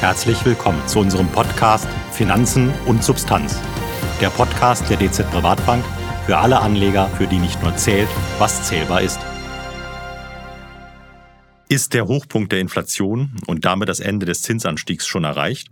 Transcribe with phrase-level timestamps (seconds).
[0.00, 3.60] Herzlich willkommen zu unserem Podcast Finanzen und Substanz.
[4.20, 5.84] Der Podcast der DZ Privatbank
[6.24, 8.08] für alle Anleger, für die nicht nur zählt,
[8.38, 9.18] was zählbar ist.
[11.68, 15.68] Ist der Hochpunkt der Inflation und damit das Ende des Zinsanstiegs schon erreicht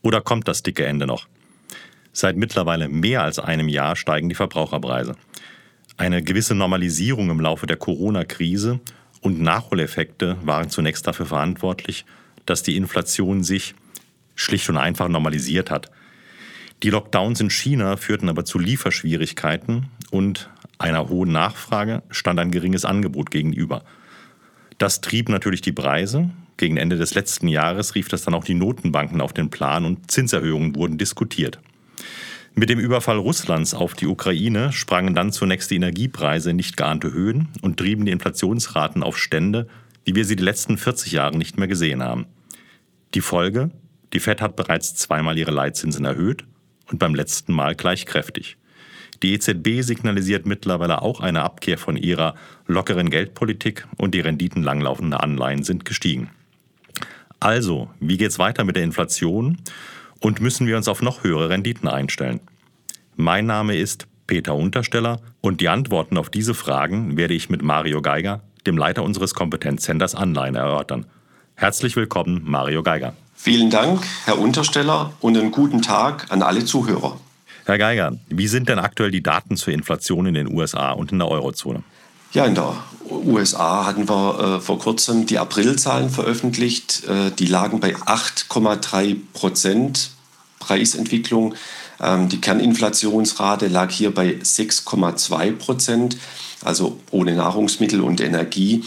[0.00, 1.28] oder kommt das dicke Ende noch?
[2.14, 5.14] Seit mittlerweile mehr als einem Jahr steigen die Verbraucherpreise.
[5.98, 8.80] Eine gewisse Normalisierung im Laufe der Corona-Krise
[9.20, 12.06] und Nachholeffekte waren zunächst dafür verantwortlich,
[12.50, 13.74] dass die Inflation sich
[14.34, 15.90] schlicht und einfach normalisiert hat.
[16.82, 20.48] Die Lockdowns in China führten aber zu Lieferschwierigkeiten und
[20.78, 23.82] einer hohen Nachfrage stand ein geringes Angebot gegenüber.
[24.78, 26.30] Das trieb natürlich die Preise.
[26.56, 30.10] Gegen Ende des letzten Jahres rief das dann auch die Notenbanken auf den Plan und
[30.10, 31.58] Zinserhöhungen wurden diskutiert.
[32.54, 37.12] Mit dem Überfall Russlands auf die Ukraine sprangen dann zunächst die Energiepreise in nicht geahnte
[37.12, 39.68] Höhen und trieben die Inflationsraten auf Stände,
[40.04, 42.26] wie wir sie die letzten 40 Jahre nicht mehr gesehen haben.
[43.14, 43.70] Die Folge?
[44.12, 46.44] Die Fed hat bereits zweimal ihre Leitzinsen erhöht
[46.90, 48.56] und beim letzten Mal gleich kräftig.
[49.22, 52.34] Die EZB signalisiert mittlerweile auch eine Abkehr von ihrer
[52.66, 56.30] lockeren Geldpolitik und die Renditen langlaufender Anleihen sind gestiegen.
[57.40, 59.58] Also, wie geht's weiter mit der Inflation
[60.20, 62.40] und müssen wir uns auf noch höhere Renditen einstellen?
[63.16, 68.02] Mein Name ist Peter Untersteller und die Antworten auf diese Fragen werde ich mit Mario
[68.02, 71.06] Geiger, dem Leiter unseres Kompetenzcenters Anleihen, erörtern.
[71.60, 73.14] Herzlich willkommen, Mario Geiger.
[73.34, 77.18] Vielen Dank, Herr Untersteller, und einen guten Tag an alle Zuhörer.
[77.64, 81.18] Herr Geiger, wie sind denn aktuell die Daten zur Inflation in den USA und in
[81.18, 81.82] der Eurozone?
[82.32, 82.76] Ja, in der
[83.10, 87.02] USA hatten wir äh, vor kurzem die Aprilzahlen veröffentlicht.
[87.08, 90.12] Äh, die lagen bei 8,3 Prozent
[90.60, 91.56] Preisentwicklung.
[92.00, 96.18] Ähm, die Kerninflationsrate lag hier bei 6,2 Prozent,
[96.64, 98.84] also ohne Nahrungsmittel und Energie.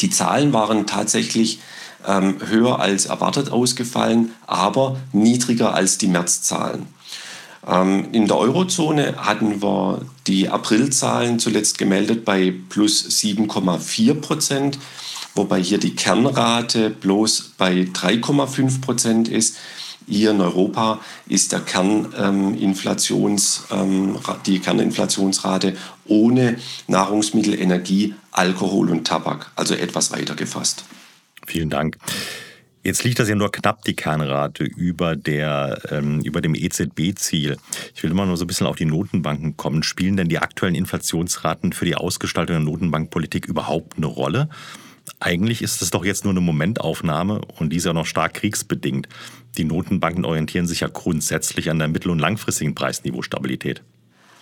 [0.00, 1.60] Die Zahlen waren tatsächlich
[2.06, 6.86] ähm, höher als erwartet ausgefallen, aber niedriger als die Märzzahlen.
[7.66, 14.78] Ähm, in der Eurozone hatten wir die Aprilzahlen zuletzt gemeldet bei plus 7,4 Prozent,
[15.34, 19.56] wobei hier die Kernrate bloß bei 3,5 Prozent ist.
[20.08, 26.56] Hier in Europa ist der Kerninflations, ähm, die Kerninflationsrate ohne
[26.88, 30.84] Nahrungsmittel, Energie, Alkohol und Tabak, also etwas weiter gefasst.
[31.46, 31.96] Vielen Dank.
[32.82, 37.58] Jetzt liegt das ja nur knapp die Kernrate über, der, ähm, über dem EZB-Ziel.
[37.94, 39.82] Ich will immer nur so ein bisschen auf die Notenbanken kommen.
[39.82, 44.48] Spielen denn die aktuellen Inflationsraten für die Ausgestaltung der Notenbankpolitik überhaupt eine Rolle?
[45.18, 49.08] Eigentlich ist es doch jetzt nur eine Momentaufnahme und die ist ja noch stark kriegsbedingt.
[49.58, 53.82] Die Notenbanken orientieren sich ja grundsätzlich an der mittel- und langfristigen Preisniveaustabilität.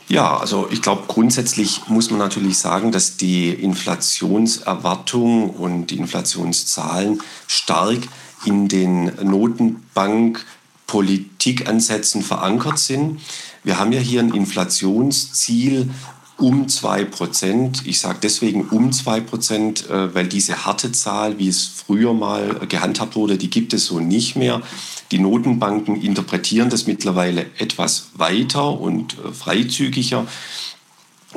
[0.09, 7.21] Ja, also ich glaube, grundsätzlich muss man natürlich sagen, dass die Inflationserwartung und die Inflationszahlen
[7.47, 7.99] stark
[8.47, 13.21] in den Notenbankpolitikansätzen verankert sind.
[13.65, 15.91] Wir haben ja hier ein Inflationsziel
[16.39, 17.83] um 2 Prozent.
[17.85, 22.61] Ich sage deswegen um 2 Prozent, äh, weil diese harte Zahl, wie es früher mal
[22.69, 24.63] gehandhabt wurde, die gibt es so nicht mehr.
[25.11, 30.27] Die Notenbanken interpretieren das mittlerweile etwas weiter und äh, freizügiger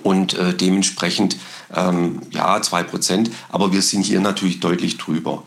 [0.04, 1.38] und äh, dementsprechend
[1.74, 5.44] ähm, ja 2 Prozent, aber wir sind hier natürlich deutlich drüber.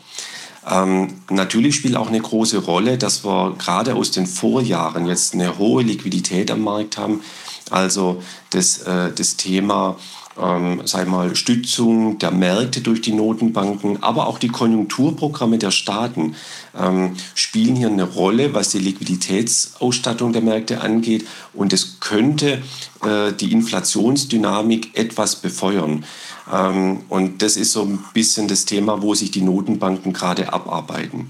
[0.67, 5.57] Ähm, natürlich spielt auch eine große Rolle, dass wir gerade aus den Vorjahren jetzt eine
[5.57, 7.21] hohe Liquidität am Markt haben.
[7.69, 9.97] Also das, äh, das Thema
[10.41, 16.35] ähm, sei mal, Stützung der Märkte durch die Notenbanken, aber auch die Konjunkturprogramme der Staaten
[16.77, 21.25] ähm, spielen hier eine Rolle, was die Liquiditätsausstattung der Märkte angeht.
[21.53, 22.61] Und es könnte
[23.03, 26.05] äh, die Inflationsdynamik etwas befeuern.
[26.51, 31.29] Ähm, und das ist so ein bisschen das Thema, wo sich die Notenbanken gerade abarbeiten.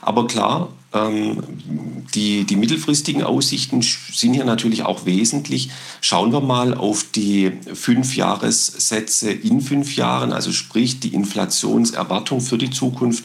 [0.00, 1.42] Aber klar, ähm,
[2.14, 5.70] die, die mittelfristigen Aussichten sind hier natürlich auch wesentlich.
[6.00, 12.70] Schauen wir mal auf die Fünfjahressätze in fünf Jahren, also sprich die Inflationserwartung für die
[12.70, 13.24] Zukunft.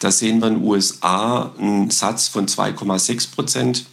[0.00, 3.86] Da sehen wir in den USA einen Satz von 2,6 Prozent.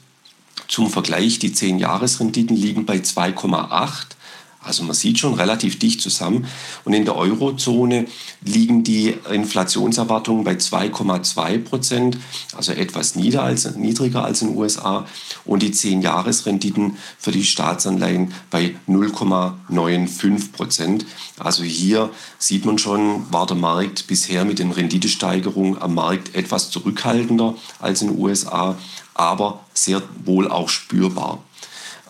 [0.67, 4.15] Zum Vergleich, die 10-Jahres-Renditen liegen bei 2,8.
[4.63, 6.47] Also man sieht schon relativ dicht zusammen.
[6.85, 8.05] Und in der Eurozone
[8.43, 12.17] liegen die Inflationserwartungen bei 2,2 Prozent,
[12.55, 15.05] also etwas niedriger als, niedriger als in den USA.
[15.45, 21.05] Und die 10-Jahres-Renditen für die Staatsanleihen bei 0,95 Prozent.
[21.37, 26.69] Also hier sieht man schon, war der Markt bisher mit den Renditesteigerungen am Markt etwas
[26.69, 28.77] zurückhaltender als in den USA,
[29.13, 31.43] aber sehr wohl auch spürbar.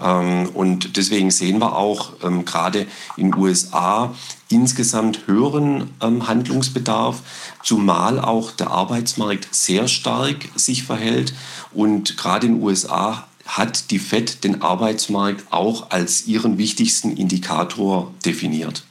[0.01, 2.88] Ähm, und deswegen sehen wir auch ähm, gerade
[3.18, 4.13] in den USA
[4.50, 7.22] insgesamt höheren ähm, Handlungsbedarf,
[7.63, 11.34] zumal auch der Arbeitsmarkt sehr stark sich verhält.
[11.74, 18.13] Und gerade in den USA hat die FED den Arbeitsmarkt auch als ihren wichtigsten Indikator
[18.25, 18.84] definiert.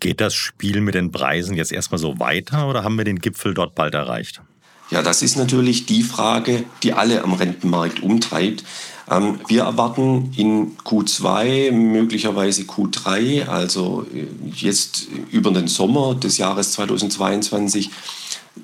[0.00, 3.54] Geht das Spiel mit den Preisen jetzt erstmal so weiter oder haben wir den Gipfel
[3.54, 4.42] dort bald erreicht?
[4.90, 8.62] Ja, das ist natürlich die Frage, die alle am Rentenmarkt umtreibt.
[9.10, 16.72] Ähm, wir erwarten in Q2, möglicherweise Q3, also äh, jetzt über den Sommer des Jahres
[16.72, 17.90] 2022,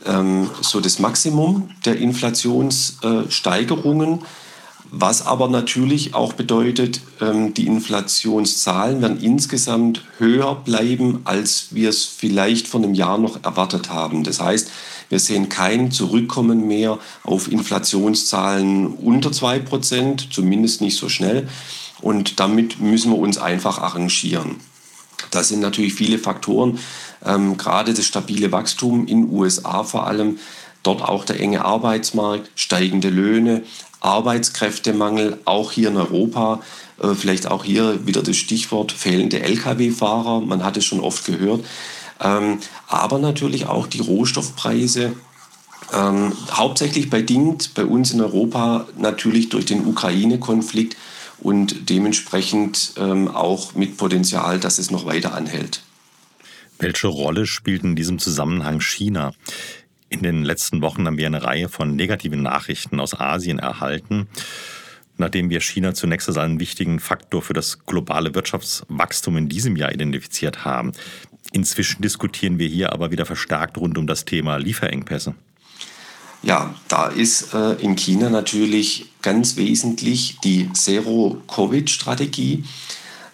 [0.06, 4.23] ähm, so das Maximum der Inflationssteigerungen.
[4.94, 12.05] Was aber natürlich auch bedeutet, ähm, die Inflationszahlen werden insgesamt höher bleiben, als wir es
[12.05, 14.23] vielleicht vor einem Jahr noch erwartet haben.
[14.23, 14.71] Das heißt,
[15.12, 21.50] wir sehen kein Zurückkommen mehr auf Inflationszahlen unter 2%, zumindest nicht so schnell.
[22.00, 24.56] Und damit müssen wir uns einfach arrangieren.
[25.31, 26.79] Das sind natürlich viele Faktoren,
[27.26, 30.38] ähm, gerade das stabile Wachstum in USA vor allem,
[30.82, 33.65] dort auch der enge Arbeitsmarkt, steigende Löhne,
[34.00, 36.62] Arbeitskräftemangel, auch hier in Europa.
[37.03, 40.41] Äh, vielleicht auch hier wieder das Stichwort fehlende Lkw-Fahrer.
[40.41, 41.67] Man hat es schon oft gehört.
[42.23, 45.15] Ähm, aber natürlich auch die Rohstoffpreise.
[45.93, 50.97] Ähm, hauptsächlich bedingt bei uns in Europa natürlich durch den Ukraine-Konflikt
[51.41, 55.83] und dementsprechend ähm, auch mit Potenzial, dass es noch weiter anhält.
[56.79, 59.33] Welche Rolle spielt in diesem Zusammenhang China?
[60.09, 64.29] In den letzten Wochen haben wir eine Reihe von negativen Nachrichten aus Asien erhalten,
[65.17, 69.93] nachdem wir China zunächst als einen wichtigen Faktor für das globale Wirtschaftswachstum in diesem Jahr
[69.93, 70.93] identifiziert haben.
[71.53, 75.35] Inzwischen diskutieren wir hier aber wieder verstärkt rund um das Thema Lieferengpässe.
[76.43, 82.65] Ja, da ist äh, in China natürlich ganz wesentlich die Zero-Covid-Strategie.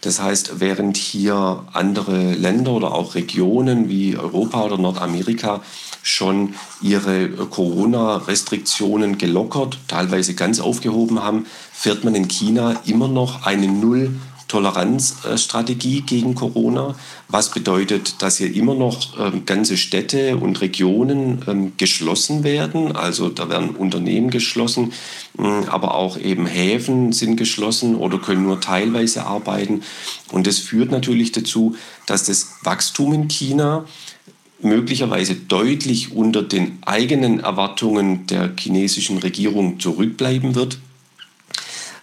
[0.03, 5.62] Das heißt, während hier andere Länder oder auch Regionen wie Europa oder Nordamerika
[6.03, 13.69] schon ihre Corona-Restriktionen gelockert, teilweise ganz aufgehoben haben, fährt man in China immer noch eine
[13.69, 14.15] Null-
[14.48, 16.94] Toleranzstrategie gegen Corona,
[17.28, 22.96] was bedeutet, dass hier immer noch ähm, ganze Städte und Regionen ähm, geschlossen werden.
[22.96, 24.92] Also da werden Unternehmen geschlossen,
[25.68, 29.82] aber auch eben Häfen sind geschlossen oder können nur teilweise arbeiten.
[30.32, 33.84] Und das führt natürlich dazu, dass das Wachstum in China
[34.60, 40.78] möglicherweise deutlich unter den eigenen Erwartungen der chinesischen Regierung zurückbleiben wird.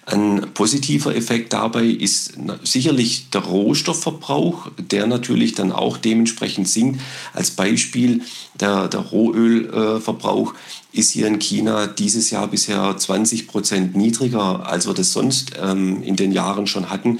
[0.07, 7.01] Ein positiver Effekt dabei ist sicherlich der Rohstoffverbrauch, der natürlich dann auch dementsprechend sinkt.
[7.33, 8.21] Als Beispiel
[8.59, 10.53] der, der Rohölverbrauch
[10.91, 16.03] ist hier in China dieses Jahr bisher 20 Prozent niedriger, als wir das sonst ähm,
[16.03, 17.19] in den Jahren schon hatten.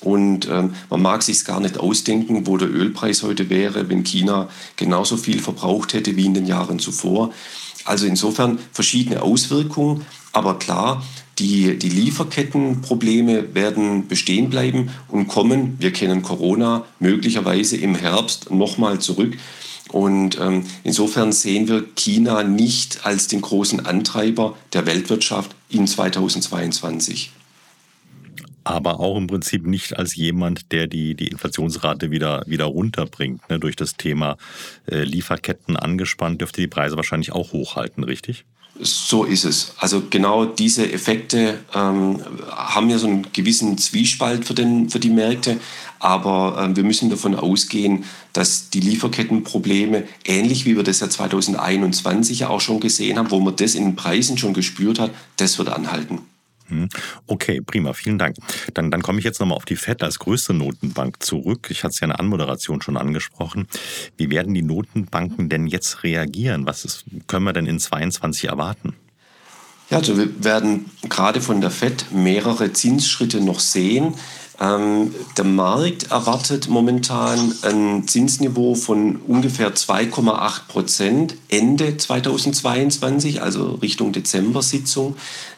[0.00, 4.48] Und ähm, man mag sich gar nicht ausdenken, wo der Ölpreis heute wäre, wenn China
[4.74, 7.32] genauso viel verbraucht hätte wie in den Jahren zuvor.
[7.84, 11.02] Also insofern verschiedene Auswirkungen, aber klar,
[11.38, 19.00] die, die Lieferkettenprobleme werden bestehen bleiben und kommen, wir kennen Corona, möglicherweise im Herbst nochmal
[19.00, 19.36] zurück.
[19.90, 27.30] Und ähm, insofern sehen wir China nicht als den großen Antreiber der Weltwirtschaft in 2022
[28.64, 33.48] aber auch im Prinzip nicht als jemand, der die, die Inflationsrate wieder, wieder runterbringt.
[33.50, 33.60] Ne?
[33.60, 34.36] Durch das Thema
[34.90, 38.46] äh, Lieferketten angespannt dürfte die Preise wahrscheinlich auch hochhalten, richtig?
[38.80, 39.72] So ist es.
[39.78, 45.10] Also genau diese Effekte ähm, haben ja so einen gewissen Zwiespalt für, den, für die
[45.10, 45.60] Märkte,
[46.00, 52.40] aber ähm, wir müssen davon ausgehen, dass die Lieferkettenprobleme, ähnlich wie wir das ja 2021
[52.40, 55.56] ja auch schon gesehen haben, wo man das in den Preisen schon gespürt hat, das
[55.58, 56.22] wird anhalten.
[56.68, 56.88] Hm.
[57.26, 58.36] Okay, prima, vielen Dank.
[58.72, 61.68] Dann, dann komme ich jetzt nochmal auf die FED als größte Notenbank zurück.
[61.70, 63.68] Ich hatte es ja in der Anmoderation schon angesprochen.
[64.16, 66.66] Wie werden die Notenbanken denn jetzt reagieren?
[66.66, 68.94] Was ist, können wir denn in 22 erwarten?
[69.90, 74.14] Ja, also wir werden gerade von der FED mehrere Zinsschritte noch sehen.
[74.60, 84.12] Ähm, der Markt erwartet momentan ein Zinsniveau von ungefähr 2,8 Prozent Ende 2022, also Richtung
[84.12, 85.16] Dezember-Sitzung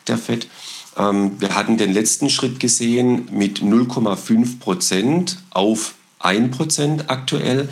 [0.08, 0.48] der FED.
[0.96, 7.68] Ähm, wir hatten den letzten Schritt gesehen mit 0,5 Prozent auf 1 Prozent aktuell.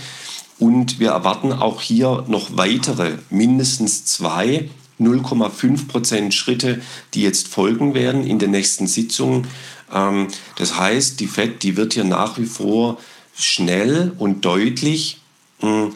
[0.58, 4.68] Und wir erwarten auch hier noch weitere, mindestens zwei
[5.00, 6.80] 0,5 Prozent Schritte,
[7.14, 9.46] die jetzt folgen werden in den nächsten Sitzungen.
[9.92, 12.98] Ähm, das heißt, die FED, die wird hier nach wie vor
[13.36, 15.20] schnell und deutlich
[15.60, 15.94] hm,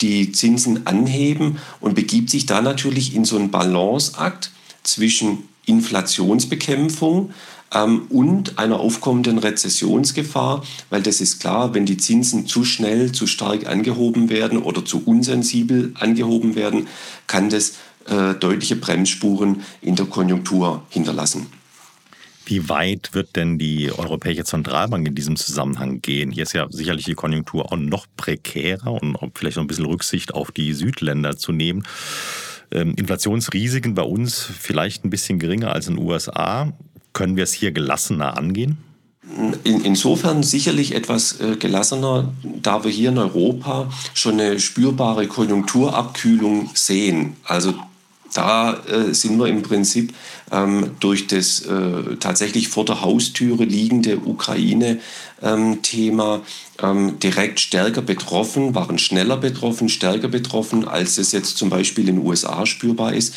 [0.00, 7.30] die Zinsen anheben und begibt sich da natürlich in so einen Balanceakt zwischen Inflationsbekämpfung,
[7.74, 13.26] ähm, und einer aufkommenden Rezessionsgefahr, weil das ist klar, wenn die Zinsen zu schnell, zu
[13.26, 16.86] stark angehoben werden oder zu unsensibel angehoben werden,
[17.26, 17.74] kann das
[18.06, 21.46] äh, deutliche Bremsspuren in der Konjunktur hinterlassen.
[22.46, 26.30] Wie weit wird denn die Europäische Zentralbank in diesem Zusammenhang gehen?
[26.30, 30.32] Hier ist ja sicherlich die Konjunktur auch noch prekärer und vielleicht noch ein bisschen Rücksicht
[30.32, 31.82] auf die Südländer zu nehmen.
[32.70, 36.72] Ähm, Inflationsrisiken bei uns vielleicht ein bisschen geringer als in den USA.
[37.12, 38.78] Können wir es hier gelassener angehen?
[39.64, 42.32] In, insofern sicherlich etwas äh, gelassener,
[42.62, 47.36] da wir hier in Europa schon eine spürbare Konjunkturabkühlung sehen.
[47.44, 47.74] Also
[48.34, 50.12] da äh, sind wir im Prinzip
[50.50, 56.42] ähm, durch das äh, tatsächlich vor der Haustüre liegende Ukraine-Thema
[56.82, 62.16] ähm, direkt stärker betroffen, waren schneller betroffen, stärker betroffen, als es jetzt zum Beispiel in
[62.16, 63.34] den USA spürbar ist.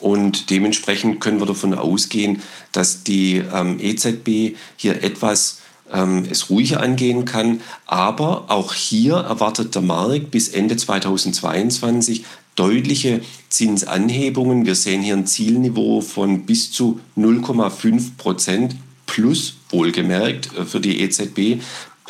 [0.00, 5.60] Und dementsprechend können wir davon ausgehen, dass die ähm, EZB hier etwas
[5.92, 7.60] ähm, es ruhiger angehen kann.
[7.86, 12.24] Aber auch hier erwartet der Markt bis Ende 2022
[12.56, 13.20] deutliche
[13.50, 14.64] Zinsanhebungen.
[14.64, 21.00] Wir sehen hier ein Zielniveau von bis zu 0,5 Prozent plus, wohlgemerkt, äh, für die
[21.00, 21.60] EZB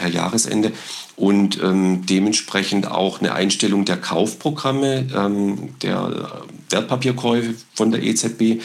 [0.00, 0.72] per Jahresende
[1.16, 8.62] und ähm, dementsprechend auch eine Einstellung der Kaufprogramme, ähm, der Wertpapierkäufe von der EZB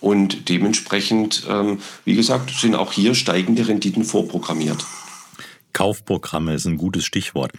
[0.00, 4.86] und dementsprechend, ähm, wie gesagt, sind auch hier steigende Renditen vorprogrammiert.
[5.74, 7.52] Kaufprogramme ist ein gutes Stichwort.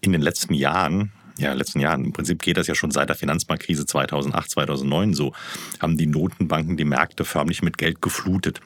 [0.00, 1.10] In den letzten Jahren
[1.40, 5.32] ja, letzten Jahren, im Prinzip geht das ja schon seit der Finanzmarktkrise 2008, 2009 so,
[5.80, 8.60] haben die Notenbanken die Märkte förmlich mit Geld geflutet.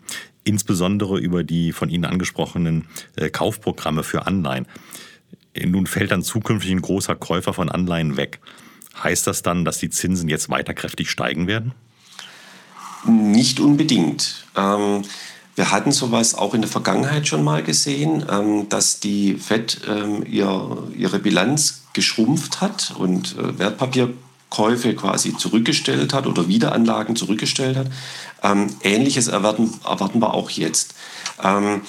[0.44, 4.66] Insbesondere über die von Ihnen angesprochenen äh, Kaufprogramme für Anleihen.
[5.64, 8.40] Nun fällt dann zukünftig ein großer Käufer von Anleihen weg.
[9.02, 11.72] Heißt das dann, dass die Zinsen jetzt weiter kräftig steigen werden?
[13.06, 14.46] Nicht unbedingt.
[14.56, 15.02] Ähm,
[15.54, 20.24] wir hatten sowas auch in der Vergangenheit schon mal gesehen, ähm, dass die FED ähm,
[20.26, 27.86] ihr, ihre Bilanz geschrumpft hat und äh, Wertpapierkäufe quasi zurückgestellt hat oder Wiederanlagen zurückgestellt hat.
[28.42, 30.94] Ähm, Ähnliches erwarten, erwarten wir auch jetzt.
[31.42, 31.80] Ähm,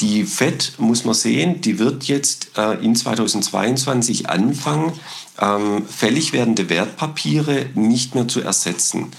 [0.00, 4.92] die FED, muss man sehen, die wird jetzt äh, in 2022 anfangen,
[5.40, 9.12] ähm, fällig werdende Wertpapiere nicht mehr zu ersetzen.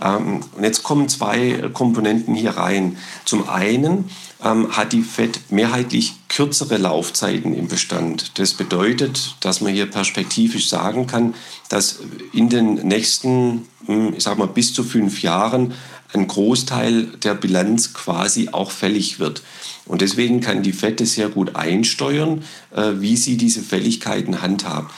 [0.00, 2.96] Ähm, und jetzt kommen zwei Komponenten hier rein.
[3.24, 4.10] Zum einen
[4.44, 8.38] ähm, hat die FED mehrheitlich kürzere Laufzeiten im Bestand.
[8.38, 11.34] Das bedeutet, dass man hier perspektivisch sagen kann,
[11.68, 12.00] dass
[12.32, 15.74] in den nächsten, hm, ich sag mal, bis zu fünf Jahren
[16.14, 19.42] ein Großteil der Bilanz quasi auch fällig wird.
[19.84, 24.92] Und deswegen kann die FED sehr gut einsteuern, äh, wie sie diese Fälligkeiten handhabt.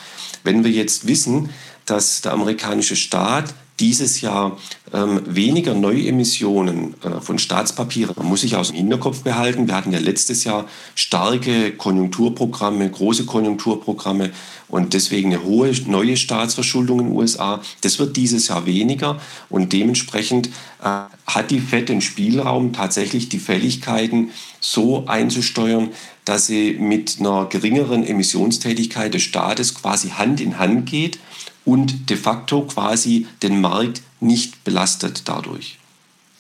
[0.45, 1.51] Wenn wir jetzt wissen,
[1.87, 4.59] dass der amerikanische Staat dieses Jahr
[4.93, 8.15] ähm, weniger Neuemissionen äh, von Staatspapieren.
[8.17, 9.67] Man muss sich aus dem Hinterkopf behalten.
[9.67, 14.31] Wir hatten ja letztes Jahr starke Konjunkturprogramme, große Konjunkturprogramme
[14.69, 17.61] und deswegen eine hohe neue Staatsverschuldung in den USA.
[17.81, 20.49] Das wird dieses Jahr weniger und dementsprechend
[20.83, 25.89] äh, hat die FED den Spielraum, tatsächlich die Fälligkeiten so einzusteuern,
[26.25, 31.19] dass sie mit einer geringeren Emissionstätigkeit des Staates quasi Hand in Hand geht
[31.65, 35.79] und de facto quasi den Markt nicht belastet dadurch.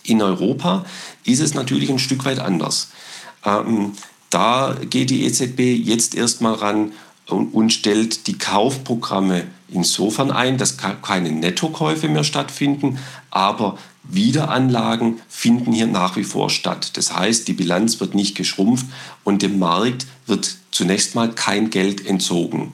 [0.02, 0.84] In Europa
[1.24, 2.88] ist es natürlich ein Stück weit anders.
[3.44, 3.92] Ähm,
[4.30, 6.92] da geht die EZB jetzt erstmal ran
[7.26, 12.98] und, und stellt die Kaufprogramme insofern ein, dass keine Nettokäufe mehr stattfinden,
[13.30, 16.96] aber Wiederanlagen finden hier nach wie vor statt.
[16.96, 18.86] Das heißt, die Bilanz wird nicht geschrumpft
[19.24, 22.72] und dem Markt wird zunächst mal kein Geld entzogen.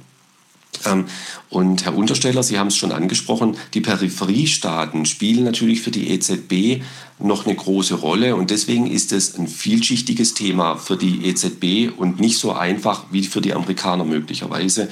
[0.86, 1.06] Ähm,
[1.50, 6.82] und Herr Untersteller, Sie haben es schon angesprochen, die Peripheriestaaten spielen natürlich für die EZB
[7.18, 8.36] noch eine große Rolle.
[8.36, 13.22] Und deswegen ist es ein vielschichtiges Thema für die EZB und nicht so einfach wie
[13.24, 14.88] für die Amerikaner möglicherweise,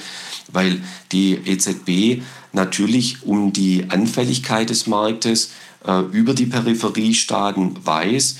[0.51, 2.23] weil die EZB
[2.53, 5.51] natürlich um die Anfälligkeit des Marktes
[5.85, 8.37] äh, über die Peripheriestaaten weiß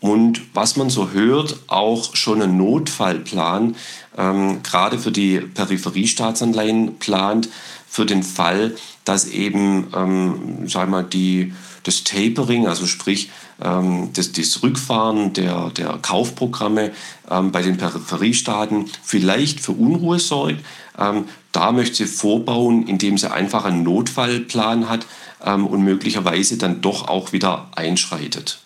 [0.00, 3.74] und was man so hört, auch schon einen Notfallplan,
[4.16, 7.48] ähm, gerade für die Peripheriestaatsanleihen plant,
[7.88, 11.52] für den Fall, dass eben, ähm, sagen wir mal, die,
[11.82, 16.92] das Tapering, also sprich ähm, das, das Rückfahren der, der Kaufprogramme
[17.30, 20.64] ähm, bei den Peripheriestaaten vielleicht für Unruhe sorgt.
[20.98, 25.06] Ähm, da möchte sie vorbauen, indem sie einfach einen Notfallplan hat
[25.44, 28.60] ähm, und möglicherweise dann doch auch wieder einschreitet.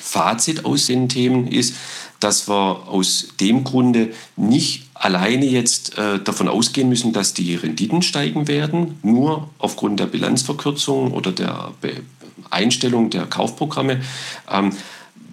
[0.00, 1.74] Fazit aus den Themen ist,
[2.20, 8.02] dass wir aus dem Grunde nicht alleine jetzt äh, davon ausgehen müssen, dass die Renditen
[8.02, 12.02] steigen werden, nur aufgrund der Bilanzverkürzung oder der Be
[12.50, 14.00] Einstellung der Kaufprogramme.
[14.50, 14.72] Ähm,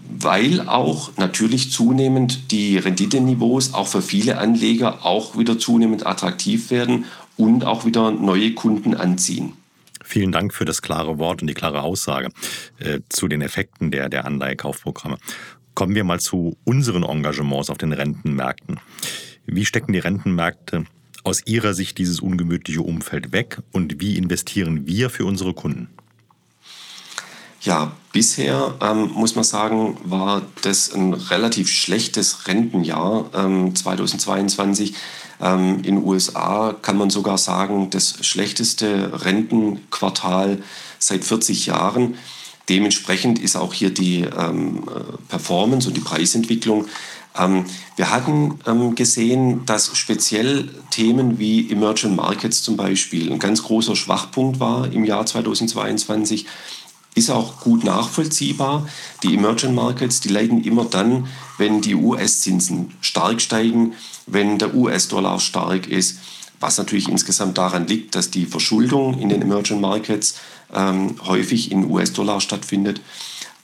[0.10, 7.06] weil auch natürlich zunehmend die Renditeniveaus auch für viele Anleger auch wieder zunehmend attraktiv werden
[7.38, 9.54] und auch wieder neue Kunden anziehen.
[10.10, 12.30] Vielen Dank für das klare Wort und die klare Aussage
[12.80, 15.20] äh, zu den Effekten der, der Anleihekaufprogramme.
[15.76, 18.80] Kommen wir mal zu unseren Engagements auf den Rentenmärkten.
[19.46, 20.86] Wie stecken die Rentenmärkte
[21.24, 25.90] aus Ihrer Sicht dieses ungemütliche Umfeld weg und wie investieren wir für unsere Kunden?
[27.62, 34.94] Ja, bisher ähm, muss man sagen, war das ein relativ schlechtes Rentenjahr ähm, 2022.
[35.42, 40.62] Ähm, in den USA kann man sogar sagen, das schlechteste Rentenquartal
[40.98, 42.16] seit 40 Jahren.
[42.68, 44.84] Dementsprechend ist auch hier die ähm,
[45.28, 46.86] Performance und die Preisentwicklung.
[47.38, 53.64] Ähm, wir hatten ähm, gesehen, dass speziell Themen wie Emerging Markets zum Beispiel ein ganz
[53.64, 56.46] großer Schwachpunkt war im Jahr 2022
[57.16, 58.88] ist auch gut nachvollziehbar.
[59.24, 63.94] Die Emerging Markets, die leiden immer dann, wenn die US-Zinsen stark steigen,
[64.26, 66.20] wenn der US-Dollar stark ist,
[66.60, 70.36] was natürlich insgesamt daran liegt, dass die Verschuldung in den Emerging Markets
[70.74, 73.02] ähm, häufig in US-Dollar stattfindet.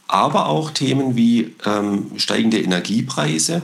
[0.07, 3.63] Aber auch Themen wie ähm, steigende Energiepreise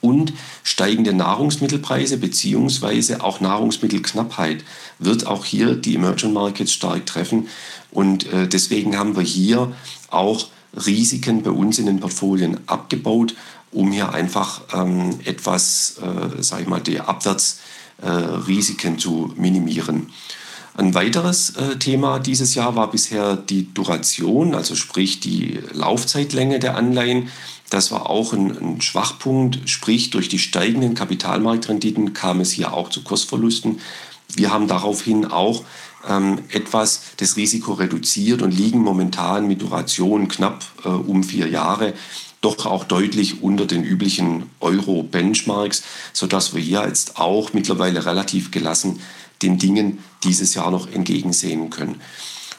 [0.00, 4.64] und steigende Nahrungsmittelpreise beziehungsweise auch Nahrungsmittelknappheit
[4.98, 7.48] wird auch hier die Emerging Markets stark treffen.
[7.90, 9.72] Und äh, deswegen haben wir hier
[10.10, 13.34] auch Risiken bei uns in den Portfolien abgebaut,
[13.72, 20.10] um hier einfach ähm, etwas, äh, sage ich mal, die Abwärtsrisiken äh, zu minimieren.
[20.76, 26.76] Ein weiteres äh, Thema dieses Jahr war bisher die Duration, also sprich die Laufzeitlänge der
[26.76, 27.30] Anleihen.
[27.70, 32.90] Das war auch ein, ein, Schwachpunkt, sprich durch die steigenden Kapitalmarktrenditen kam es hier auch
[32.90, 33.80] zu Kursverlusten.
[34.28, 35.64] Wir haben daraufhin auch
[36.06, 41.94] ähm, etwas das Risiko reduziert und liegen momentan mit Duration knapp äh, um vier Jahre
[42.42, 49.00] doch auch deutlich unter den üblichen Euro-Benchmarks, sodass wir hier jetzt auch mittlerweile relativ gelassen
[49.42, 52.00] den Dingen dieses Jahr noch entgegensehen können.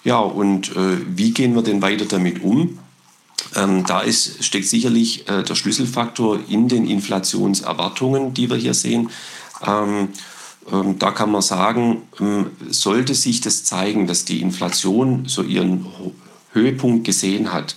[0.03, 2.79] Ja, und äh, wie gehen wir denn weiter damit um?
[3.55, 9.09] Ähm, da ist, steckt sicherlich äh, der Schlüsselfaktor in den Inflationserwartungen, die wir hier sehen.
[9.65, 10.09] Ähm,
[10.71, 15.85] ähm, da kann man sagen, ähm, sollte sich das zeigen, dass die Inflation so ihren
[16.53, 17.75] Höhepunkt gesehen hat,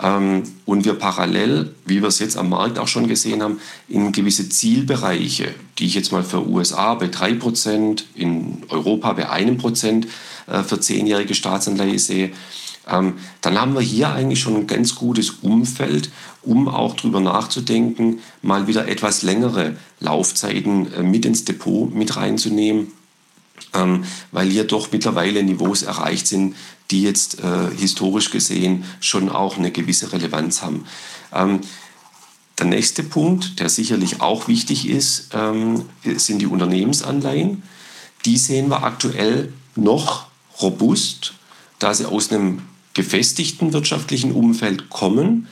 [0.00, 4.48] und wir parallel, wie wir es jetzt am Markt auch schon gesehen haben, in gewisse
[4.48, 10.06] Zielbereiche, die ich jetzt mal für USA bei 3%, in Europa bei 1%
[10.46, 12.30] äh, für zehnjährige Staatsanleihe sehe,
[12.88, 16.10] ähm, dann haben wir hier eigentlich schon ein ganz gutes Umfeld,
[16.42, 22.92] um auch darüber nachzudenken, mal wieder etwas längere Laufzeiten äh, mit ins Depot mit reinzunehmen,
[23.74, 26.54] ähm, weil hier doch mittlerweile Niveaus erreicht sind,
[26.90, 30.84] die jetzt äh, historisch gesehen schon auch eine gewisse Relevanz haben.
[31.32, 31.60] Ähm,
[32.58, 37.62] der nächste Punkt, der sicherlich auch wichtig ist, ähm, sind die Unternehmensanleihen.
[38.24, 40.26] Die sehen wir aktuell noch
[40.60, 41.34] robust,
[41.78, 42.62] da sie aus einem
[42.94, 45.46] gefestigten wirtschaftlichen Umfeld kommen,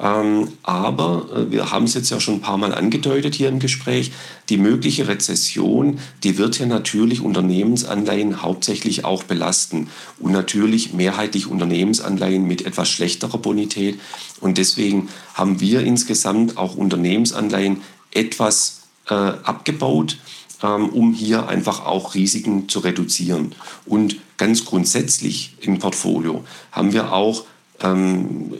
[0.00, 3.58] ähm, aber äh, wir haben es jetzt ja schon ein paar Mal angedeutet hier im
[3.58, 4.12] Gespräch,
[4.48, 9.88] die mögliche Rezession, die wird ja natürlich Unternehmensanleihen hauptsächlich auch belasten
[10.20, 13.98] und natürlich mehrheitlich Unternehmensanleihen mit etwas schlechterer Bonität.
[14.40, 17.82] Und deswegen haben wir insgesamt auch Unternehmensanleihen
[18.12, 20.18] etwas äh, abgebaut
[20.62, 23.54] ähm, um hier einfach auch Risiken zu reduzieren.
[23.86, 27.44] Und ganz grundsätzlich im Portfolio haben wir auch
[27.82, 28.54] ähm,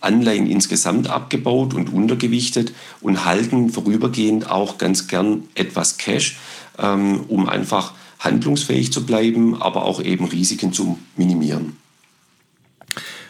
[0.00, 6.38] Anleihen insgesamt abgebaut und untergewichtet und halten vorübergehend auch ganz gern etwas Cash,
[6.78, 11.76] ähm, um einfach handlungsfähig zu bleiben, aber auch eben Risiken zu minimieren.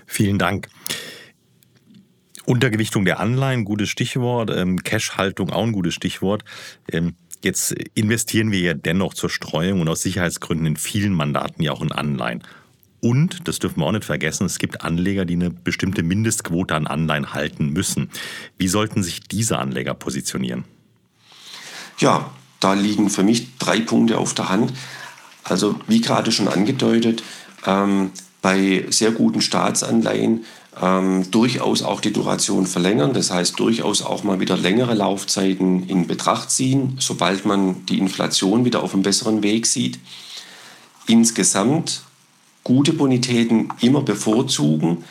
[0.06, 0.68] Vielen Dank.
[2.44, 4.50] Untergewichtung der Anleihen, gutes Stichwort.
[4.50, 6.44] Ähm, Cash-Haltung auch ein gutes Stichwort.
[6.90, 11.72] Ähm, jetzt investieren wir ja dennoch zur Streuung und aus Sicherheitsgründen in vielen Mandaten ja
[11.72, 12.42] auch in Anleihen.
[13.04, 16.86] Und, das dürfen wir auch nicht vergessen, es gibt Anleger, die eine bestimmte Mindestquote an
[16.86, 18.10] Anleihen halten müssen.
[18.58, 20.62] Wie sollten sich diese Anleger positionieren?
[21.98, 24.72] Ja, da liegen für mich drei Punkte auf der Hand.
[25.42, 27.24] Also wie gerade schon angedeutet,
[27.66, 30.44] ähm, bei sehr guten Staatsanleihen
[30.80, 33.14] ähm, durchaus auch die Duration verlängern.
[33.14, 38.64] Das heißt, durchaus auch mal wieder längere Laufzeiten in Betracht ziehen, sobald man die Inflation
[38.64, 39.98] wieder auf einem besseren Weg sieht.
[41.08, 42.02] Insgesamt
[42.64, 45.04] gute Bonitäten immer bevorzugen.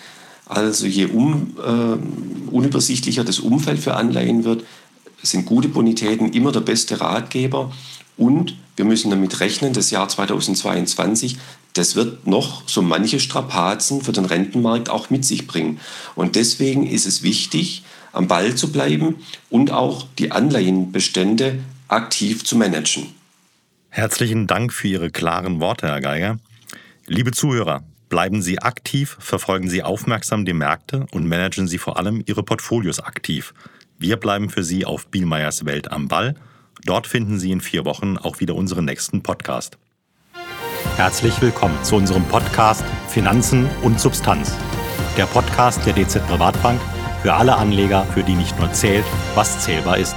[0.46, 4.66] Also je um, äh, unübersichtlicher das Umfeld für Anleihen wird,
[5.24, 7.72] sind gute Bonitäten immer der beste Ratgeber.
[8.18, 11.38] Und wir müssen damit rechnen, das Jahr 2022,
[11.74, 15.80] das wird noch so manche Strapazen für den Rentenmarkt auch mit sich bringen.
[16.16, 19.16] Und deswegen ist es wichtig, am Ball zu bleiben
[19.50, 23.08] und auch die Anleihenbestände aktiv zu managen.
[23.90, 26.40] Herzlichen Dank für Ihre klaren Worte, Herr Geiger.
[27.08, 32.24] Liebe Zuhörer, bleiben Sie aktiv, verfolgen Sie aufmerksam die Märkte und managen Sie vor allem
[32.28, 33.54] Ihre Portfolios aktiv.
[33.98, 36.36] Wir bleiben für Sie auf Bielmeyers Welt am Ball.
[36.86, 39.80] Dort finden Sie in vier Wochen auch wieder unseren nächsten Podcast.
[40.96, 44.56] Herzlich willkommen zu unserem Podcast Finanzen und Substanz.
[45.18, 46.80] Der Podcast der DZ Privatbank
[47.24, 50.16] für alle Anleger, für die nicht nur zählt, was zählbar ist.